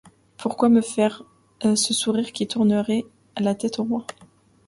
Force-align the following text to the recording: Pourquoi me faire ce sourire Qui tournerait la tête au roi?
Pourquoi 0.37 0.67
me 0.69 0.81
faire 0.81 1.21
ce 1.61 1.75
sourire 1.93 2.31
Qui 2.31 2.47
tournerait 2.47 3.05
la 3.37 3.53
tête 3.53 3.77
au 3.77 3.83
roi? 3.83 4.07